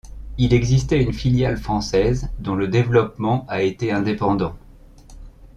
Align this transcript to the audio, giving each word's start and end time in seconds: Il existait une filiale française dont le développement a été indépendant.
Il 0.39 0.55
existait 0.55 1.03
une 1.03 1.13
filiale 1.13 1.57
française 1.57 2.27
dont 2.39 2.55
le 2.55 2.67
développement 2.67 3.45
a 3.47 3.61
été 3.61 3.91
indépendant. 3.91 4.55